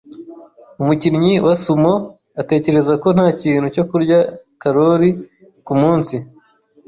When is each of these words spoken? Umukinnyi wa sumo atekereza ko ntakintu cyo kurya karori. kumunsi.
Umukinnyi 0.81 1.33
wa 1.45 1.55
sumo 1.63 1.93
atekereza 2.41 2.93
ko 3.01 3.07
ntakintu 3.15 3.67
cyo 3.75 3.83
kurya 3.89 4.19
karori. 4.61 5.09
kumunsi. 5.65 6.15